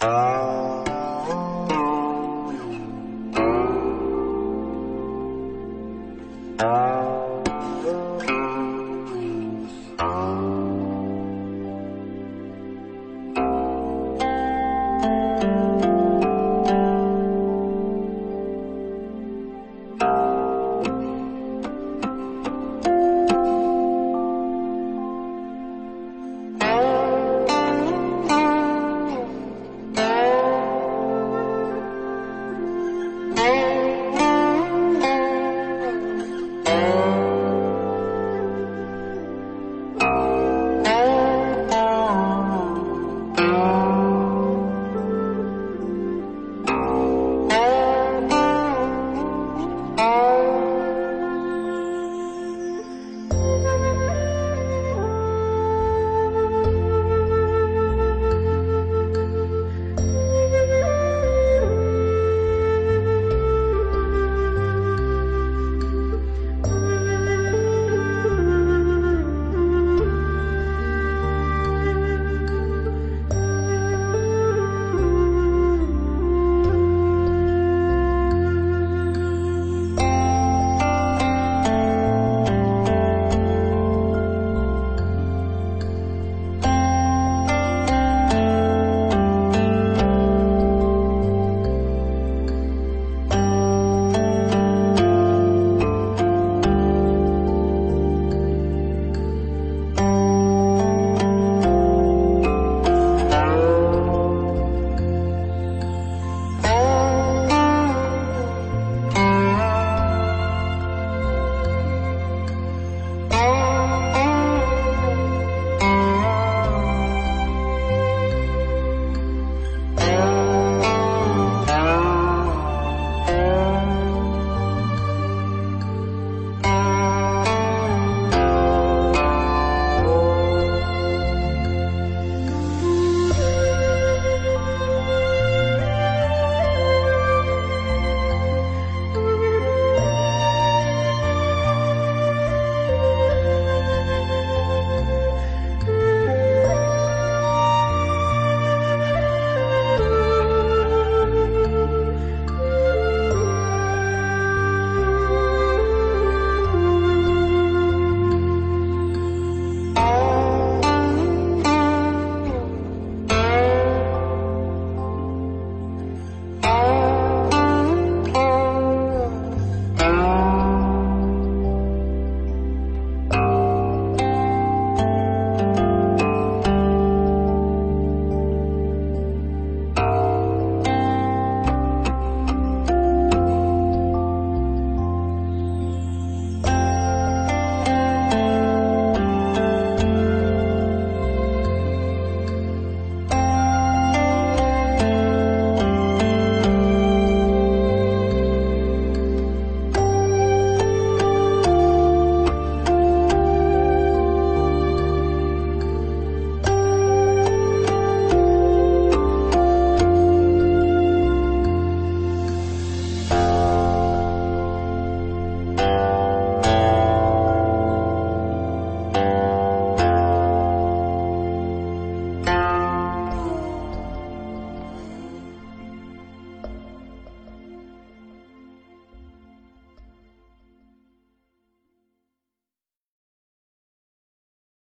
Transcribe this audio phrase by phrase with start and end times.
[0.00, 0.39] Uh...